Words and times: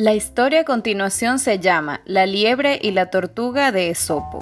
La 0.00 0.14
historia 0.14 0.60
a 0.60 0.64
continuación 0.64 1.38
se 1.38 1.58
llama 1.58 2.00
La 2.06 2.24
liebre 2.24 2.78
y 2.80 2.92
la 2.92 3.10
tortuga 3.10 3.70
de 3.70 3.90
Esopo. 3.90 4.38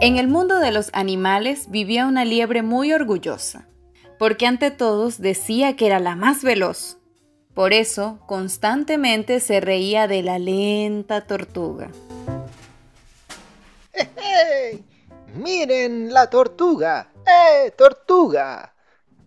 En 0.00 0.16
el 0.16 0.26
mundo 0.26 0.58
de 0.58 0.72
los 0.72 0.90
animales 0.94 1.70
vivía 1.70 2.04
una 2.04 2.24
liebre 2.24 2.62
muy 2.62 2.92
orgullosa, 2.92 3.68
porque 4.18 4.48
ante 4.48 4.72
todos 4.72 5.20
decía 5.20 5.76
que 5.76 5.86
era 5.86 6.00
la 6.00 6.16
más 6.16 6.42
veloz. 6.42 6.98
Por 7.54 7.72
eso 7.72 8.18
constantemente 8.26 9.38
se 9.38 9.60
reía 9.60 10.08
de 10.08 10.24
la 10.24 10.40
lenta 10.40 11.20
tortuga. 11.28 11.92
¡Hey! 13.92 14.84
¡Miren 15.36 16.12
la 16.12 16.28
tortuga! 16.28 17.12
¡Eh, 17.24 17.70
tortuga! 17.70 18.74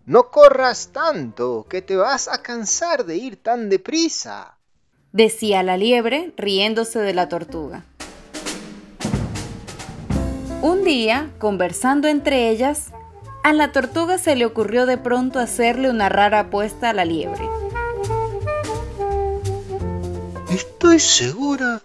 No 0.04 0.30
corras 0.30 0.88
tanto, 0.92 1.64
que 1.68 1.80
te 1.80 1.94
vas 1.94 2.26
a 2.26 2.42
cansar 2.42 3.04
de 3.04 3.16
ir 3.16 3.40
tan 3.40 3.68
deprisa, 3.68 4.58
decía 5.12 5.62
la 5.62 5.76
liebre 5.76 6.34
riéndose 6.36 6.98
de 6.98 7.14
la 7.14 7.28
tortuga. 7.28 7.84
Un 10.60 10.82
día, 10.82 11.30
conversando 11.38 12.08
entre 12.08 12.50
ellas, 12.50 12.90
a 13.44 13.52
la 13.52 13.70
tortuga 13.70 14.18
se 14.18 14.34
le 14.34 14.44
ocurrió 14.44 14.86
de 14.86 14.98
pronto 14.98 15.38
hacerle 15.38 15.88
una 15.88 16.08
rara 16.08 16.40
apuesta 16.40 16.90
a 16.90 16.94
la 16.94 17.04
liebre. 17.04 17.48
Estoy 20.50 20.98
segura 20.98 21.80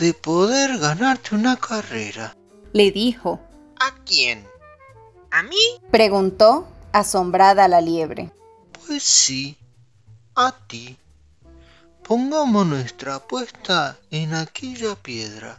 de 0.00 0.12
poder 0.12 0.76
ganarte 0.78 1.36
una 1.36 1.54
carrera, 1.54 2.36
le 2.72 2.90
dijo. 2.90 3.38
¿A 3.78 3.94
quién? 4.04 4.44
¿A 5.30 5.44
mí? 5.44 5.56
Preguntó 5.92 6.66
asombrada 6.92 7.68
la 7.68 7.80
liebre. 7.80 8.30
Pues 8.86 9.02
sí, 9.02 9.56
a 10.34 10.54
ti. 10.66 10.96
Pongamos 12.02 12.66
nuestra 12.66 13.16
apuesta 13.16 13.96
en 14.10 14.34
aquella 14.34 14.96
piedra 14.96 15.58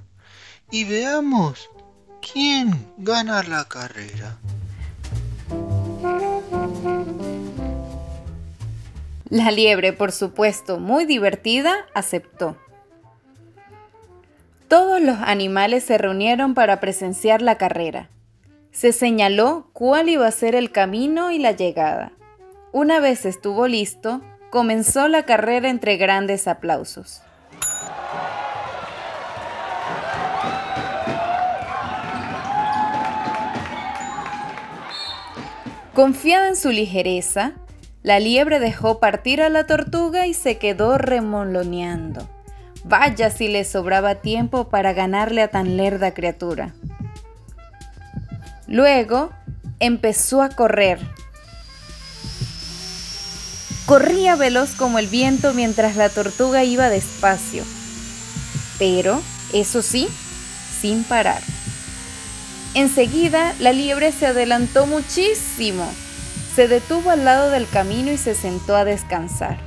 y 0.70 0.84
veamos 0.84 1.70
quién 2.22 2.88
gana 2.98 3.44
la 3.44 3.66
carrera. 3.66 4.38
La 9.30 9.50
liebre, 9.52 9.94
por 9.94 10.12
supuesto, 10.12 10.80
muy 10.80 11.06
divertida, 11.06 11.74
aceptó. 11.96 12.58
Todos 14.68 15.02
los 15.02 15.18
animales 15.20 15.84
se 15.84 15.98
reunieron 15.98 16.54
para 16.54 16.80
presenciar 16.80 17.42
la 17.42 17.58
carrera 17.58 18.10
se 18.74 18.92
señaló 18.92 19.70
cuál 19.72 20.10
iba 20.10 20.28
a 20.28 20.32
ser 20.32 20.56
el 20.56 20.72
camino 20.72 21.32
y 21.32 21.38
la 21.38 21.52
llegada. 21.52 22.12
Una 22.72 23.00
vez 23.00 23.24
estuvo 23.24 23.68
listo, 23.68 24.22
comenzó 24.50 25.08
la 25.08 25.24
carrera 25.24 25.70
entre 25.70 25.96
grandes 25.96 26.48
aplausos. 26.48 27.22
Confiada 35.94 36.48
en 36.48 36.56
su 36.56 36.72
ligereza, 36.72 37.54
la 38.02 38.20
liebre 38.20 38.60
dejó 38.60 39.00
partir 39.00 39.44
a 39.44 39.50
la 39.50 39.68
tortuga 39.68 40.26
y 40.26 40.34
se 40.34 40.58
quedó 40.58 40.98
remoloneando. 40.98 42.28
Vaya 42.84 43.30
si 43.30 43.48
le 43.48 43.64
sobraba 43.66 44.16
tiempo 44.16 44.70
para 44.70 44.94
ganarle 44.94 45.44
a 45.44 45.50
tan 45.50 45.78
lerda 45.78 46.16
criatura. 46.16 46.74
Luego 48.68 49.32
empezó 49.80 50.42
a 50.42 50.50
correr. 50.50 51.00
Corría 53.86 54.38
veloz 54.38 54.72
como 54.72 54.98
el 54.98 55.08
viento 55.08 55.54
mientras 55.54 55.98
la 55.98 56.08
tortuga 56.08 56.64
iba 56.64 56.90
despacio, 56.90 57.66
pero, 58.80 59.22
eso 59.52 59.82
sí, 59.82 60.08
sin 60.80 61.04
parar. 61.04 61.42
Enseguida, 62.76 63.54
la 63.60 63.74
liebre 63.74 64.14
se 64.14 64.28
adelantó 64.28 64.88
muchísimo. 64.88 65.92
Se 66.56 66.70
detuvo 66.70 67.10
al 67.10 67.26
lado 67.26 67.50
del 67.50 67.68
camino 67.68 68.12
y 68.12 68.18
se 68.18 68.36
sentó 68.36 68.78
a 68.78 68.86
descansar. 68.86 69.58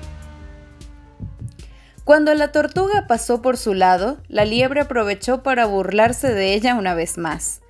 Cuando 2.05 2.33
la 2.35 2.53
tortuga 2.53 3.07
pasó 3.07 3.43
por 3.43 3.59
su 3.59 3.75
lado, 3.75 4.17
la 4.29 4.45
liebre 4.47 4.81
aprovechó 4.81 5.43
para 5.43 5.67
burlarse 5.67 6.33
de 6.33 6.55
ella 6.55 6.75
una 6.75 6.95
vez 6.95 7.19
más 7.19 7.61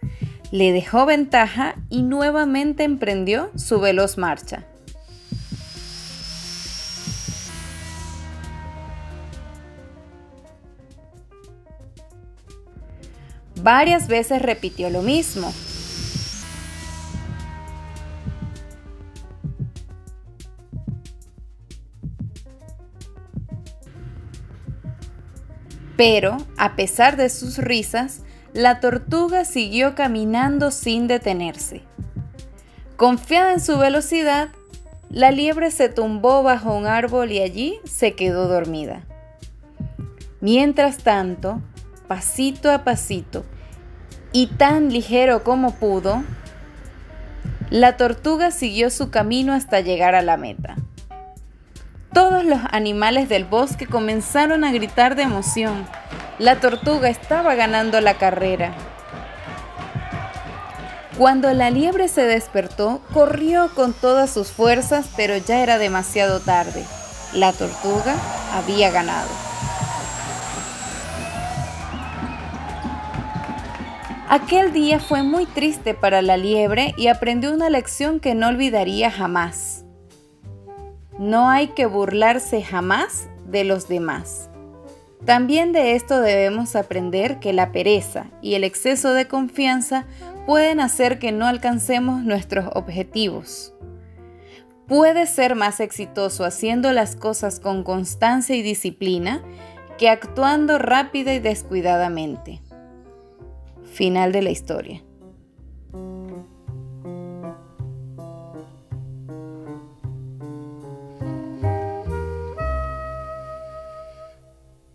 le 0.56 0.72
dejó 0.72 1.04
ventaja 1.04 1.74
y 1.90 2.00
nuevamente 2.00 2.82
emprendió 2.82 3.50
su 3.56 3.78
veloz 3.78 4.16
marcha. 4.16 4.64
Varias 13.62 14.08
veces 14.08 14.40
repitió 14.40 14.88
lo 14.88 15.02
mismo. 15.02 15.52
Pero, 25.98 26.38
a 26.56 26.76
pesar 26.76 27.18
de 27.18 27.28
sus 27.28 27.58
risas, 27.58 28.22
la 28.56 28.80
tortuga 28.80 29.44
siguió 29.44 29.94
caminando 29.94 30.70
sin 30.70 31.08
detenerse. 31.08 31.82
Confiada 32.96 33.52
en 33.52 33.60
su 33.60 33.76
velocidad, 33.76 34.48
la 35.10 35.30
liebre 35.30 35.70
se 35.70 35.90
tumbó 35.90 36.42
bajo 36.42 36.74
un 36.74 36.86
árbol 36.86 37.32
y 37.32 37.42
allí 37.42 37.78
se 37.84 38.14
quedó 38.14 38.48
dormida. 38.48 39.02
Mientras 40.40 40.96
tanto, 40.96 41.60
pasito 42.08 42.72
a 42.72 42.82
pasito, 42.82 43.44
y 44.32 44.46
tan 44.46 44.90
ligero 44.90 45.44
como 45.44 45.74
pudo, 45.74 46.24
la 47.68 47.98
tortuga 47.98 48.50
siguió 48.50 48.88
su 48.88 49.10
camino 49.10 49.52
hasta 49.52 49.80
llegar 49.80 50.14
a 50.14 50.22
la 50.22 50.38
meta. 50.38 50.76
Todos 52.14 52.42
los 52.42 52.60
animales 52.70 53.28
del 53.28 53.44
bosque 53.44 53.86
comenzaron 53.86 54.64
a 54.64 54.72
gritar 54.72 55.14
de 55.14 55.24
emoción 55.24 55.84
la 56.38 56.56
tortuga 56.60 57.08
estaba 57.08 57.54
ganando 57.54 58.00
la 58.00 58.14
carrera. 58.14 58.74
Cuando 61.16 61.50
la 61.54 61.70
liebre 61.70 62.08
se 62.08 62.22
despertó, 62.22 63.00
corrió 63.14 63.70
con 63.74 63.94
todas 63.94 64.30
sus 64.30 64.48
fuerzas, 64.48 65.08
pero 65.16 65.36
ya 65.38 65.62
era 65.62 65.78
demasiado 65.78 66.40
tarde. 66.40 66.84
La 67.32 67.52
tortuga 67.52 68.14
había 68.52 68.90
ganado. 68.90 69.28
Aquel 74.28 74.72
día 74.72 74.98
fue 74.98 75.22
muy 75.22 75.46
triste 75.46 75.94
para 75.94 76.20
la 76.20 76.36
liebre 76.36 76.92
y 76.98 77.06
aprendió 77.06 77.54
una 77.54 77.70
lección 77.70 78.20
que 78.20 78.34
no 78.34 78.48
olvidaría 78.48 79.10
jamás. 79.10 79.84
No 81.18 81.48
hay 81.48 81.68
que 81.68 81.86
burlarse 81.86 82.62
jamás 82.62 83.28
de 83.46 83.64
los 83.64 83.88
demás. 83.88 84.50
También 85.26 85.72
de 85.72 85.96
esto 85.96 86.20
debemos 86.20 86.76
aprender 86.76 87.40
que 87.40 87.52
la 87.52 87.72
pereza 87.72 88.26
y 88.40 88.54
el 88.54 88.62
exceso 88.62 89.12
de 89.12 89.26
confianza 89.26 90.06
pueden 90.46 90.78
hacer 90.78 91.18
que 91.18 91.32
no 91.32 91.46
alcancemos 91.46 92.22
nuestros 92.22 92.66
objetivos. 92.74 93.74
Puedes 94.86 95.28
ser 95.28 95.56
más 95.56 95.80
exitoso 95.80 96.44
haciendo 96.44 96.92
las 96.92 97.16
cosas 97.16 97.58
con 97.58 97.82
constancia 97.82 98.54
y 98.54 98.62
disciplina 98.62 99.42
que 99.98 100.08
actuando 100.08 100.78
rápida 100.78 101.34
y 101.34 101.40
descuidadamente. 101.40 102.62
Final 103.82 104.30
de 104.30 104.42
la 104.42 104.50
historia. 104.50 105.02